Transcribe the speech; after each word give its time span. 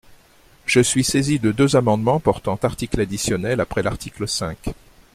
Je 0.65 0.79
suis 0.79 1.03
saisie 1.03 1.37
de 1.37 1.51
deux 1.51 1.75
amendements 1.75 2.19
portant 2.19 2.57
articles 2.63 2.99
additionnels 3.01 3.61
après 3.61 3.83
l’article 3.83 4.27
cinq. 4.27 4.57